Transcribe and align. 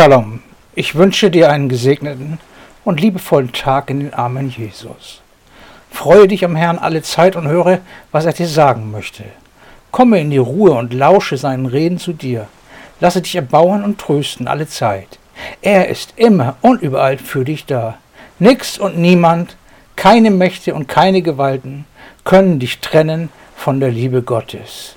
Shalom, 0.00 0.40
ich 0.74 0.94
wünsche 0.94 1.30
dir 1.30 1.50
einen 1.50 1.68
gesegneten 1.68 2.38
und 2.86 3.02
liebevollen 3.02 3.52
Tag 3.52 3.90
in 3.90 4.00
den 4.00 4.14
Armen 4.14 4.48
Jesus. 4.48 5.20
Freue 5.90 6.26
dich 6.26 6.42
am 6.42 6.56
Herrn 6.56 6.78
alle 6.78 7.02
Zeit 7.02 7.36
und 7.36 7.46
höre, 7.46 7.80
was 8.10 8.24
er 8.24 8.32
dir 8.32 8.46
sagen 8.46 8.90
möchte. 8.90 9.24
Komme 9.90 10.18
in 10.18 10.30
die 10.30 10.38
Ruhe 10.38 10.70
und 10.70 10.94
lausche 10.94 11.36
seinen 11.36 11.66
Reden 11.66 11.98
zu 11.98 12.14
dir. 12.14 12.48
Lasse 13.00 13.20
dich 13.20 13.36
erbauen 13.36 13.84
und 13.84 13.98
trösten 13.98 14.48
alle 14.48 14.66
Zeit. 14.66 15.18
Er 15.60 15.88
ist 15.88 16.14
immer 16.16 16.56
und 16.62 16.80
überall 16.80 17.18
für 17.18 17.44
dich 17.44 17.66
da. 17.66 17.98
Nix 18.38 18.78
und 18.78 18.96
niemand, 18.96 19.58
keine 19.96 20.30
Mächte 20.30 20.74
und 20.74 20.88
keine 20.88 21.20
Gewalten 21.20 21.84
können 22.24 22.58
dich 22.58 22.78
trennen 22.78 23.28
von 23.54 23.80
der 23.80 23.90
Liebe 23.90 24.22
Gottes. 24.22 24.96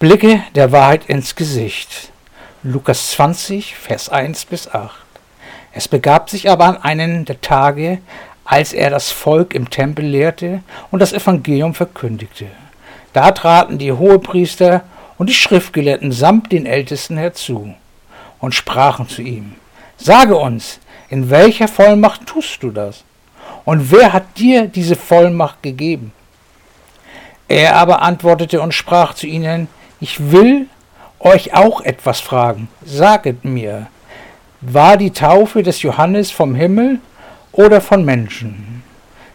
Blicke 0.00 0.42
der 0.54 0.72
Wahrheit 0.72 1.10
ins 1.10 1.36
Gesicht. 1.36 2.10
Lukas 2.62 3.10
20, 3.10 3.76
Vers 3.76 4.08
1 4.08 4.46
bis 4.46 4.66
8. 4.66 4.98
Es 5.74 5.88
begab 5.88 6.30
sich 6.30 6.48
aber 6.48 6.64
an 6.64 6.78
einen 6.78 7.26
der 7.26 7.42
Tage, 7.42 7.98
als 8.46 8.72
er 8.72 8.88
das 8.88 9.10
Volk 9.10 9.52
im 9.52 9.68
Tempel 9.68 10.06
lehrte 10.06 10.62
und 10.90 11.00
das 11.00 11.12
Evangelium 11.12 11.74
verkündigte. 11.74 12.46
Da 13.12 13.32
traten 13.32 13.76
die 13.76 13.92
Hohepriester 13.92 14.84
und 15.18 15.28
die 15.28 15.34
Schriftgelehrten 15.34 16.12
samt 16.12 16.50
den 16.50 16.64
Ältesten 16.64 17.18
herzu 17.18 17.74
und 18.38 18.54
sprachen 18.54 19.06
zu 19.06 19.20
ihm, 19.20 19.56
Sage 19.98 20.34
uns, 20.34 20.80
in 21.10 21.28
welcher 21.28 21.68
Vollmacht 21.68 22.24
tust 22.24 22.62
du 22.62 22.70
das? 22.70 23.04
Und 23.66 23.92
wer 23.92 24.14
hat 24.14 24.38
dir 24.38 24.66
diese 24.66 24.96
Vollmacht 24.96 25.62
gegeben? 25.62 26.14
Er 27.48 27.76
aber 27.76 28.00
antwortete 28.00 28.62
und 28.62 28.72
sprach 28.72 29.12
zu 29.12 29.26
ihnen, 29.26 29.68
ich 30.00 30.32
will 30.32 30.66
euch 31.18 31.54
auch 31.54 31.82
etwas 31.82 32.20
fragen. 32.20 32.68
Saget 32.84 33.44
mir, 33.44 33.88
war 34.60 34.96
die 34.96 35.10
Taufe 35.10 35.62
des 35.62 35.82
Johannes 35.82 36.30
vom 36.30 36.54
Himmel 36.54 36.98
oder 37.52 37.80
von 37.80 38.04
Menschen? 38.04 38.82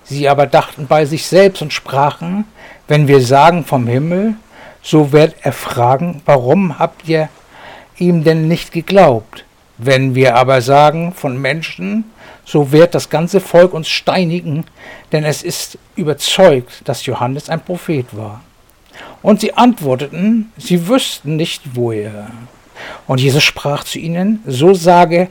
Sie 0.03 0.27
aber 0.29 0.45
dachten 0.47 0.87
bei 0.87 1.05
sich 1.05 1.25
selbst 1.25 1.61
und 1.61 1.73
sprachen, 1.73 2.45
wenn 2.87 3.07
wir 3.07 3.21
sagen 3.21 3.63
vom 3.63 3.87
Himmel, 3.87 4.35
so 4.81 5.11
wird 5.11 5.35
er 5.41 5.51
fragen, 5.51 6.21
warum 6.25 6.77
habt 6.77 7.07
ihr 7.07 7.29
ihm 7.97 8.23
denn 8.23 8.47
nicht 8.47 8.71
geglaubt? 8.71 9.45
Wenn 9.77 10.13
wir 10.13 10.35
aber 10.35 10.61
sagen 10.61 11.13
von 11.13 11.41
Menschen, 11.41 12.05
so 12.45 12.71
wird 12.71 12.93
das 12.93 13.09
ganze 13.09 13.39
Volk 13.39 13.73
uns 13.73 13.89
steinigen, 13.89 14.65
denn 15.11 15.23
es 15.23 15.41
ist 15.41 15.79
überzeugt, 15.95 16.87
dass 16.87 17.05
Johannes 17.07 17.49
ein 17.49 17.61
Prophet 17.61 18.05
war. 18.15 18.41
Und 19.21 19.41
sie 19.41 19.53
antworteten, 19.53 20.51
sie 20.57 20.87
wüssten 20.87 21.35
nicht 21.35 21.61
woher. 21.73 22.31
Und 23.07 23.19
Jesus 23.19 23.43
sprach 23.43 23.83
zu 23.83 23.99
ihnen, 23.99 24.43
so 24.45 24.73
sage 24.73 25.29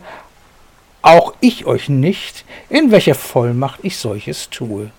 auch 1.03 1.35
ich 1.41 1.67
euch 1.67 1.89
nicht, 1.89 2.45
in 2.71 2.91
welcher 2.91 3.15
Vollmacht 3.15 3.81
ich 3.83 3.99
solches 3.99 4.49
tue. 4.49 4.91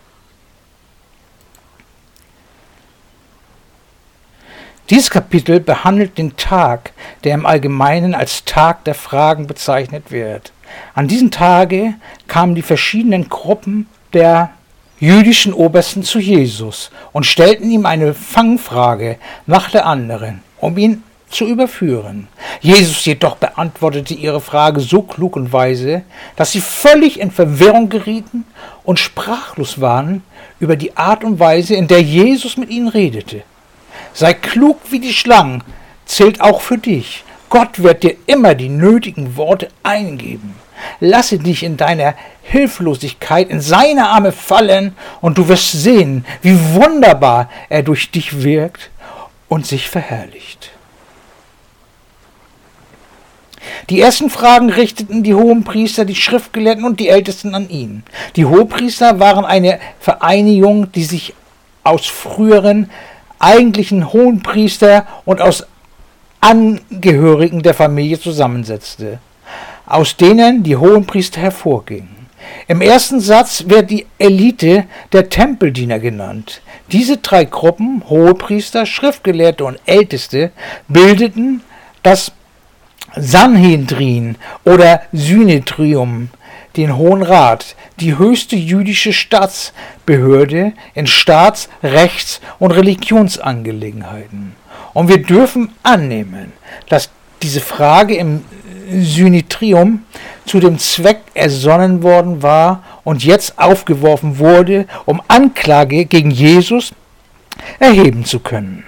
Dieses 4.92 5.10
Kapitel 5.10 5.60
behandelt 5.60 6.20
den 6.20 6.38
Tag, 6.38 6.94
der 7.24 7.34
im 7.34 7.48
Allgemeinen 7.48 8.14
als 8.14 8.46
Tag 8.46 8.84
der 8.84 8.94
Fragen 8.94 9.48
bezeichnet 9.48 10.12
wird. 10.12 10.54
An 10.94 11.08
diesem 11.08 11.32
Tage 11.32 11.96
kamen 12.28 12.54
die 12.54 12.62
verschiedenen 12.62 13.28
Gruppen 13.28 13.90
der 14.14 14.52
jüdischen 15.00 15.54
Obersten 15.54 16.04
zu 16.04 16.20
Jesus 16.20 16.92
und 17.12 17.26
stellten 17.26 17.70
ihm 17.70 17.86
eine 17.86 18.14
Fangfrage 18.14 19.18
nach 19.46 19.70
der 19.70 19.86
anderen, 19.86 20.42
um 20.60 20.78
ihn 20.78 21.04
zu 21.30 21.46
überführen. 21.46 22.28
Jesus 22.62 23.04
jedoch 23.06 23.36
beantwortete 23.36 24.14
ihre 24.14 24.40
Frage 24.40 24.80
so 24.80 25.02
klug 25.02 25.36
und 25.36 25.52
weise, 25.52 26.04
dass 26.36 26.52
sie 26.52 26.62
völlig 26.62 27.20
in 27.20 27.32
Verwirrung 27.32 27.90
gerieten 27.90 28.46
und 28.84 29.00
sprachlos 29.00 29.82
waren 29.82 30.24
über 30.60 30.76
die 30.76 30.96
Art 30.96 31.24
und 31.24 31.40
Weise, 31.40 31.76
in 31.76 31.88
der 31.88 32.02
Jesus 32.02 32.58
mit 32.58 32.70
ihnen 32.70 32.88
redete. 32.88 33.44
Sei 34.14 34.34
klug 34.34 34.80
wie 34.90 35.00
die 35.00 35.14
Schlangen, 35.14 35.64
zählt 36.06 36.40
auch 36.40 36.62
für 36.62 36.78
dich. 36.78 37.24
Gott 37.50 37.84
wird 37.84 38.04
dir 38.04 38.16
immer 38.28 38.56
die 38.56 38.70
nötigen 38.70 39.36
Worte 39.36 39.70
eingeben. 39.84 40.56
Lasse 41.00 41.38
dich 41.40 41.64
in 41.64 41.78
deiner 41.78 42.16
Hilflosigkeit 42.44 43.50
in 43.50 43.62
seine 43.62 44.10
Arme 44.10 44.32
fallen 44.32 44.96
und 45.22 45.38
du 45.38 45.48
wirst 45.48 45.72
sehen, 45.72 46.26
wie 46.42 46.58
wunderbar 46.74 47.50
er 47.70 47.84
durch 47.84 48.12
dich 48.12 48.44
wirkt 48.44 48.92
und 49.48 49.66
sich 49.66 49.90
verherrlicht. 49.90 50.72
Die 53.90 54.02
ersten 54.02 54.30
Fragen 54.30 54.70
richteten 54.70 55.24
die 55.24 55.36
Hohenpriester, 55.36 56.06
die 56.06 56.16
Schriftgelehrten 56.16 56.86
und 56.86 57.00
die 57.00 57.10
Ältesten 57.10 57.56
an 57.56 57.70
ihn. 57.70 58.04
Die 58.36 58.46
Hohenpriester 58.46 59.20
waren 59.20 59.46
eine 59.46 59.80
Vereinigung, 60.00 60.92
die 60.92 61.04
sich 61.04 61.34
aus 61.84 62.06
früheren 62.08 62.90
eigentlichen 63.40 64.12
Hohenpriester 64.12 65.06
und 65.26 65.42
aus 65.42 65.66
Angehörigen 66.42 67.64
der 67.64 67.74
Familie 67.74 68.20
zusammensetzte 68.20 69.20
aus 69.86 70.18
denen 70.18 70.64
die 70.64 70.78
Hohenpriester 70.78 71.42
hervorgingen. 71.42 72.16
Im 72.68 72.82
ersten 72.82 73.20
Satz 73.20 73.66
wird 73.68 73.90
die 73.90 74.06
Elite 74.18 74.86
der 75.12 75.30
Tempeldiener 75.30 76.00
genannt. 76.00 76.62
Diese 76.92 77.18
drei 77.18 77.46
Gruppen, 77.46 78.04
Hohepriester, 78.08 78.86
Schriftgelehrte 78.86 79.66
und 79.66 79.80
Älteste, 79.86 80.52
bildeten 80.88 81.62
das 82.04 82.32
Sanhedrin 83.16 84.36
oder 84.64 85.02
Synedrium, 85.12 86.30
den 86.76 86.98
Hohen 86.98 87.24
Rat, 87.24 87.76
die 88.00 88.18
höchste 88.18 88.56
jüdische 88.56 89.14
Staatsbehörde 89.14 90.74
in 90.94 91.08
Staats-, 91.08 91.70
Rechts- 91.82 92.42
und 92.60 92.72
Religionsangelegenheiten. 92.72 94.56
Und 94.94 95.08
wir 95.08 95.22
dürfen 95.22 95.74
annehmen, 95.84 96.54
dass 96.90 97.10
diese 97.42 97.62
Frage 97.62 98.16
im 98.16 98.44
Synitrium 98.90 100.04
zu 100.46 100.60
dem 100.60 100.78
Zweck 100.78 101.22
ersonnen 101.34 102.04
worden 102.04 102.42
war 102.44 102.84
und 103.04 103.24
jetzt 103.24 103.58
aufgeworfen 103.58 104.40
wurde, 104.40 104.88
um 105.06 105.22
Anklage 105.28 106.06
gegen 106.06 106.32
Jesus 106.32 106.92
erheben 107.80 108.26
zu 108.26 108.40
können. 108.40 108.84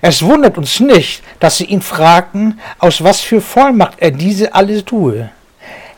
Es 0.00 0.22
wundert 0.22 0.58
uns 0.58 0.78
nicht, 0.80 1.22
dass 1.40 1.56
sie 1.58 1.64
ihn 1.64 1.82
fragten, 1.82 2.60
aus 2.78 3.02
was 3.02 3.20
für 3.20 3.40
Vollmacht 3.40 3.94
er 3.98 4.10
diese 4.10 4.54
alles 4.54 4.84
tue. 4.84 5.30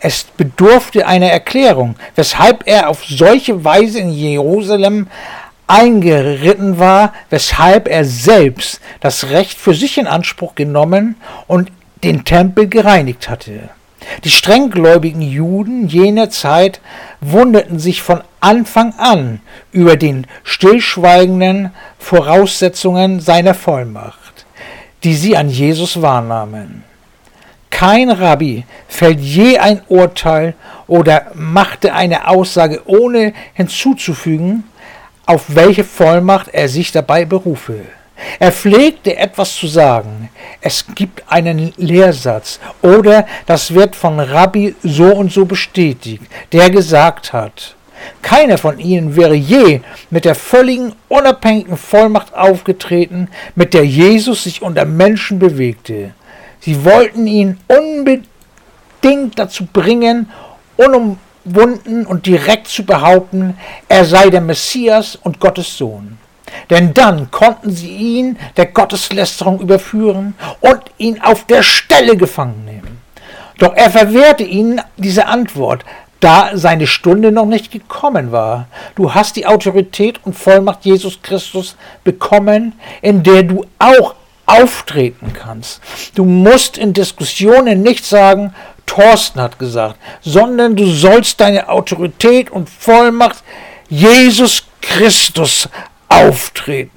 Es 0.01 0.25
bedurfte 0.37 1.07
einer 1.07 1.27
Erklärung, 1.27 1.97
weshalb 2.15 2.63
er 2.67 2.89
auf 2.89 3.05
solche 3.05 3.65
Weise 3.65 3.99
in 3.99 4.13
Jerusalem 4.13 5.09
eingeritten 5.69 6.79
war, 6.79 7.13
weshalb 7.31 7.89
er 7.89 8.05
selbst 8.05 8.81
das 9.01 9.31
Recht 9.31 9.59
für 9.59 9.75
sich 9.75 9.99
in 9.99 10.07
Anspruch 10.09 10.55
genommen 10.57 11.17
und 11.47 11.71
den 12.03 12.25
Tempel 12.25 12.67
gereinigt 12.69 13.29
hatte. 13.29 13.69
Die 14.25 14.31
strenggläubigen 14.31 15.23
Juden 15.23 15.87
jener 15.87 16.31
Zeit 16.31 16.81
wunderten 17.21 17.79
sich 17.79 18.03
von 18.03 18.23
Anfang 18.41 18.95
an 18.97 19.41
über 19.71 19.97
den 19.97 20.27
stillschweigenden 20.45 21.71
Voraussetzungen 21.99 23.21
seiner 23.21 23.55
Vollmacht, 23.55 24.47
die 25.05 25.15
sie 25.15 25.37
an 25.37 25.51
Jesus 25.51 26.01
wahrnahmen. 26.01 26.85
Kein 27.71 28.11
Rabbi 28.11 28.65
fällt 28.89 29.21
je 29.21 29.59
ein 29.59 29.83
Urteil 29.89 30.55
oder 30.87 31.27
machte 31.35 31.93
eine 31.93 32.29
Aussage, 32.29 32.83
ohne 32.87 33.35
hinzuzufügen, 33.53 34.65
auf 35.29 35.45
welche 35.49 35.85
Vollmacht 35.85 36.49
er 36.53 36.71
sich 36.71 36.91
dabei 36.91 37.27
berufe. 37.27 37.81
Er 38.39 38.51
pflegte 38.51 39.15
etwas 39.15 39.55
zu 39.55 39.67
sagen. 39.67 40.31
Es 40.63 40.87
gibt 40.95 41.23
einen 41.31 41.75
Lehrsatz 41.77 42.59
oder 42.81 43.27
das 43.45 43.75
wird 43.75 43.95
von 43.95 44.19
Rabbi 44.19 44.75
so 44.83 45.15
und 45.15 45.31
so 45.31 45.45
bestätigt, 45.45 46.23
der 46.53 46.71
gesagt 46.71 47.35
hat. 47.35 47.77
Keiner 48.23 48.57
von 48.57 48.79
ihnen 48.79 49.17
wäre 49.17 49.35
je 49.35 49.83
mit 50.09 50.25
der 50.25 50.35
völligen 50.35 50.95
unabhängigen 51.09 51.77
Vollmacht 51.77 52.35
aufgetreten, 52.35 53.29
mit 53.55 53.75
der 53.75 53.85
Jesus 53.85 54.45
sich 54.45 54.63
unter 54.63 54.87
Menschen 54.87 55.39
bewegte. 55.39 56.15
Sie 56.61 56.85
wollten 56.87 57.27
ihn 57.27 57.59
unbedingt 57.69 59.39
dazu 59.39 59.67
bringen, 59.67 60.31
unum 60.77 61.19
wunden 61.55 62.07
und 62.07 62.27
direkt 62.27 62.69
zu 62.69 62.85
behaupten, 62.85 63.57
er 63.89 64.05
sei 64.05 64.31
der 64.31 64.41
Messias 64.41 65.17
und 65.17 65.41
Gottes 65.41 65.77
Sohn. 65.77 66.19
Denn 66.71 66.95
dann 66.95 67.31
konnten 67.31 67.71
sie 67.71 67.91
ihn 67.91 68.39
der 68.57 68.67
Gotteslästerung 68.67 69.61
überführen 69.61 70.35
und 70.61 70.81
ihn 70.97 71.21
auf 71.21 71.45
der 71.45 71.63
Stelle 71.63 72.17
gefangen 72.17 72.65
nehmen. 72.65 73.01
Doch 73.59 73.75
er 73.75 73.91
verwehrte 73.91 74.45
ihnen 74.45 74.81
diese 74.97 75.27
Antwort, 75.27 75.85
da 76.21 76.51
seine 76.55 76.87
Stunde 76.87 77.31
noch 77.33 77.47
nicht 77.47 77.71
gekommen 77.71 78.33
war. 78.33 78.67
Du 78.97 79.15
hast 79.15 79.37
die 79.37 79.47
Autorität 79.47 80.21
und 80.25 80.35
Vollmacht 80.35 80.85
Jesus 80.85 81.23
Christus 81.23 81.77
bekommen, 82.03 82.73
in 83.03 83.23
der 83.23 83.45
du 83.45 83.65
auch 83.79 84.15
auftreten 84.47 85.33
kannst. 85.33 85.81
Du 86.15 86.25
musst 86.25 86.79
in 86.79 86.93
Diskussionen 86.93 87.83
nicht 87.83 88.05
sagen, 88.05 88.55
Thorsten 88.89 89.41
hat 89.41 89.59
gesagt, 89.61 89.97
sondern 90.23 90.75
du 90.75 90.87
sollst 90.87 91.41
deine 91.41 91.69
Autorität 91.69 92.51
und 92.51 92.69
Vollmacht 92.69 93.45
Jesus 93.89 94.65
Christus 94.81 95.69
auftreten. 96.09 96.91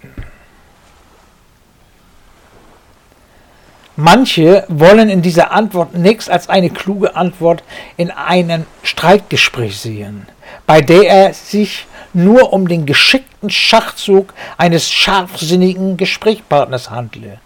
Manche 3.97 4.65
wollen 4.67 5.09
in 5.09 5.21
dieser 5.21 5.51
Antwort 5.51 5.93
nichts 5.93 6.27
als 6.27 6.49
eine 6.49 6.69
kluge 6.69 7.15
Antwort 7.15 7.63
in 7.97 8.09
einem 8.09 8.65
Streitgespräch 8.81 9.79
sehen, 9.79 10.25
bei 10.65 10.81
der 10.81 11.03
er 11.03 11.33
sich 11.33 11.85
nur 12.13 12.51
um 12.51 12.67
den 12.67 12.85
geschickten 12.85 13.49
Schachzug 13.49 14.33
eines 14.57 14.89
scharfsinnigen 14.89 15.97
Gesprächspartners 15.97 16.89
handle. 16.89 17.39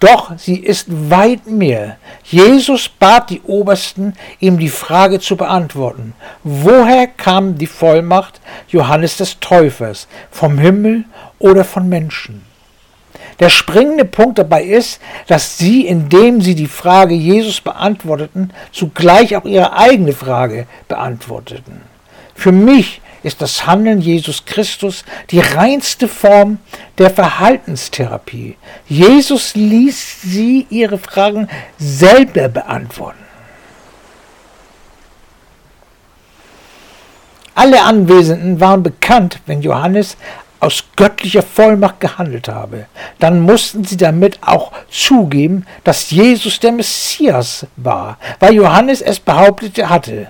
Doch 0.00 0.38
sie 0.38 0.58
ist 0.58 0.86
weit 1.10 1.46
mehr. 1.46 1.96
Jesus 2.22 2.88
bat 2.88 3.30
die 3.30 3.40
Obersten, 3.42 4.14
ihm 4.38 4.58
die 4.58 4.68
Frage 4.68 5.18
zu 5.18 5.36
beantworten. 5.36 6.14
Woher 6.44 7.08
kam 7.08 7.58
die 7.58 7.66
Vollmacht 7.66 8.40
Johannes 8.68 9.16
des 9.16 9.40
Täufers? 9.40 10.06
Vom 10.30 10.58
Himmel 10.58 11.04
oder 11.40 11.64
von 11.64 11.88
Menschen? 11.88 12.42
Der 13.40 13.48
springende 13.48 14.04
Punkt 14.04 14.38
dabei 14.38 14.64
ist, 14.64 15.00
dass 15.26 15.58
sie, 15.58 15.86
indem 15.86 16.40
sie 16.40 16.54
die 16.54 16.66
Frage 16.66 17.14
Jesus 17.14 17.60
beantworteten, 17.60 18.52
zugleich 18.72 19.36
auch 19.36 19.44
ihre 19.44 19.76
eigene 19.76 20.12
Frage 20.12 20.66
beantworteten. 20.88 21.82
Für 22.34 22.52
mich 22.52 23.00
ist 23.22 23.42
das 23.42 23.66
Handeln 23.66 24.00
Jesus 24.00 24.44
Christus 24.44 25.04
die 25.30 25.40
reinste 25.40 26.08
Form 26.08 26.58
der 26.98 27.10
Verhaltenstherapie. 27.10 28.56
Jesus 28.88 29.54
ließ 29.54 30.22
sie 30.22 30.66
ihre 30.70 30.98
Fragen 30.98 31.48
selber 31.78 32.48
beantworten. 32.48 33.24
Alle 37.54 37.82
Anwesenden 37.82 38.60
waren 38.60 38.84
bekannt, 38.84 39.40
wenn 39.46 39.62
Johannes 39.62 40.16
aus 40.60 40.84
göttlicher 40.96 41.42
Vollmacht 41.42 42.00
gehandelt 42.00 42.48
habe, 42.48 42.86
dann 43.18 43.40
mussten 43.40 43.84
sie 43.84 43.96
damit 43.96 44.38
auch 44.42 44.72
zugeben, 44.90 45.66
dass 45.84 46.10
Jesus 46.10 46.60
der 46.60 46.72
Messias 46.72 47.66
war, 47.76 48.18
weil 48.40 48.54
Johannes 48.54 49.00
es 49.00 49.20
behauptete 49.20 49.88
hatte. 49.88 50.28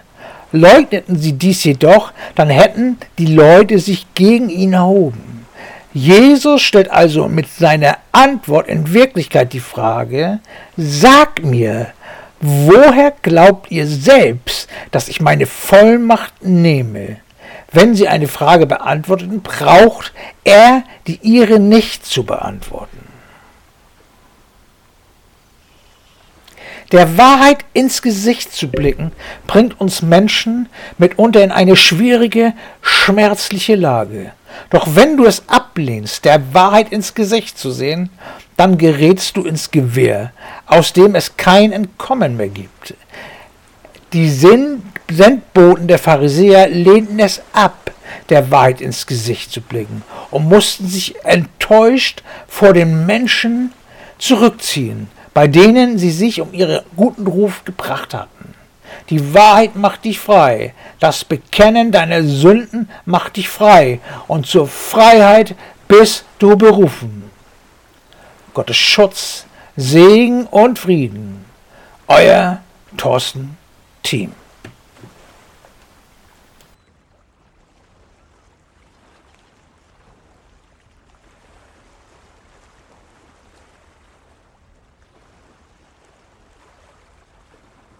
Leugneten 0.52 1.18
sie 1.18 1.32
dies 1.32 1.64
jedoch, 1.64 2.12
dann 2.34 2.48
hätten 2.48 2.98
die 3.18 3.26
Leute 3.26 3.78
sich 3.78 4.06
gegen 4.14 4.48
ihn 4.48 4.72
erhoben. 4.72 5.46
Jesus 5.92 6.62
stellt 6.62 6.90
also 6.90 7.28
mit 7.28 7.48
seiner 7.48 7.98
Antwort 8.12 8.68
in 8.68 8.92
Wirklichkeit 8.92 9.52
die 9.52 9.60
Frage, 9.60 10.38
sag 10.76 11.42
mir, 11.42 11.88
woher 12.40 13.12
glaubt 13.22 13.70
ihr 13.70 13.86
selbst, 13.86 14.68
dass 14.90 15.08
ich 15.08 15.20
meine 15.20 15.46
Vollmacht 15.46 16.42
nehme? 16.42 17.16
Wenn 17.72 17.94
sie 17.94 18.08
eine 18.08 18.28
Frage 18.28 18.66
beantworteten, 18.66 19.42
braucht 19.42 20.12
er 20.44 20.84
die 21.06 21.18
ihre 21.22 21.58
nicht 21.58 22.06
zu 22.06 22.24
beantworten. 22.24 23.07
Der 26.90 27.18
Wahrheit 27.18 27.66
ins 27.74 28.00
Gesicht 28.00 28.54
zu 28.54 28.68
blicken, 28.68 29.12
bringt 29.46 29.78
uns 29.78 30.00
Menschen 30.00 30.70
mitunter 30.96 31.44
in 31.44 31.52
eine 31.52 31.76
schwierige, 31.76 32.54
schmerzliche 32.80 33.74
Lage. 33.74 34.32
Doch 34.70 34.88
wenn 34.94 35.18
du 35.18 35.26
es 35.26 35.42
ablehnst, 35.48 36.24
der 36.24 36.54
Wahrheit 36.54 36.90
ins 36.90 37.12
Gesicht 37.14 37.58
zu 37.58 37.70
sehen, 37.72 38.08
dann 38.56 38.78
gerätst 38.78 39.36
du 39.36 39.44
ins 39.44 39.70
Gewehr, 39.70 40.32
aus 40.66 40.94
dem 40.94 41.14
es 41.14 41.36
kein 41.36 41.72
Entkommen 41.72 42.38
mehr 42.38 42.48
gibt. 42.48 42.94
Die 44.14 44.30
Sendboten 44.30 45.88
der 45.88 45.98
Pharisäer 45.98 46.68
lehnten 46.68 47.18
es 47.18 47.42
ab, 47.52 47.92
der 48.30 48.50
Wahrheit 48.50 48.80
ins 48.80 49.06
Gesicht 49.06 49.52
zu 49.52 49.60
blicken 49.60 50.02
und 50.30 50.48
mussten 50.48 50.88
sich 50.88 51.22
enttäuscht 51.24 52.22
vor 52.46 52.72
den 52.72 53.04
Menschen 53.04 53.74
zurückziehen 54.16 55.08
bei 55.38 55.46
denen 55.46 55.98
sie 55.98 56.10
sich 56.10 56.40
um 56.40 56.52
ihren 56.52 56.80
guten 56.96 57.28
Ruf 57.28 57.64
gebracht 57.64 58.12
hatten. 58.12 58.54
Die 59.08 59.34
Wahrheit 59.34 59.76
macht 59.76 60.04
dich 60.04 60.18
frei, 60.18 60.74
das 60.98 61.24
Bekennen 61.24 61.92
deiner 61.92 62.24
Sünden 62.24 62.90
macht 63.04 63.36
dich 63.36 63.48
frei, 63.48 64.00
und 64.26 64.48
zur 64.48 64.66
Freiheit 64.66 65.54
bist 65.86 66.24
du 66.40 66.56
berufen. 66.56 67.30
Gottes 68.52 68.78
Schutz, 68.78 69.46
Segen 69.76 70.44
und 70.46 70.76
Frieden. 70.76 71.44
Euer 72.08 72.60
Thorsten 72.96 73.56
Team. 74.02 74.32